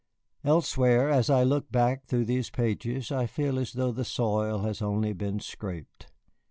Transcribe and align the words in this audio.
Elsewhere, 0.43 1.11
as 1.11 1.29
I 1.29 1.43
look 1.43 1.71
back 1.71 2.07
through 2.07 2.25
these 2.25 2.49
pages, 2.49 3.11
I 3.11 3.27
feel 3.27 3.59
as 3.59 3.73
though 3.73 3.91
the 3.91 4.03
soil 4.03 4.61
had 4.63 4.81
only 4.81 5.13
been 5.13 5.39
scraped. 5.39 6.07